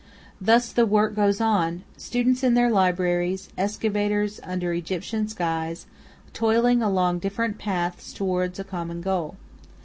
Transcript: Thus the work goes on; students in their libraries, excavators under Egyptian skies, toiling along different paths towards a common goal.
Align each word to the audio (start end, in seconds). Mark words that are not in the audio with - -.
Thus 0.41 0.71
the 0.71 0.87
work 0.87 1.13
goes 1.15 1.39
on; 1.39 1.83
students 1.95 2.43
in 2.43 2.55
their 2.55 2.71
libraries, 2.71 3.49
excavators 3.55 4.39
under 4.41 4.73
Egyptian 4.73 5.27
skies, 5.27 5.85
toiling 6.33 6.81
along 6.81 7.19
different 7.19 7.59
paths 7.59 8.11
towards 8.11 8.57
a 8.57 8.63
common 8.63 9.01
goal. 9.01 9.35